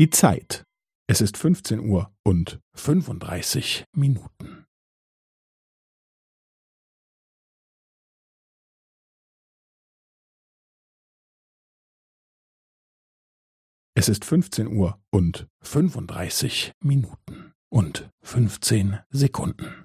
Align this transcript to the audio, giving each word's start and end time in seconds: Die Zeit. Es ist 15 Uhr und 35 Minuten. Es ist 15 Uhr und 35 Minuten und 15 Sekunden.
Die 0.00 0.08
Zeit. 0.08 0.64
Es 1.10 1.20
ist 1.20 1.36
15 1.36 1.78
Uhr 1.80 2.10
und 2.24 2.58
35 2.74 3.84
Minuten. 3.94 4.64
Es 13.94 14.08
ist 14.08 14.24
15 14.24 14.68
Uhr 14.68 14.98
und 15.12 15.46
35 15.62 16.72
Minuten 16.82 17.52
und 17.70 18.08
15 18.24 19.00
Sekunden. 19.10 19.84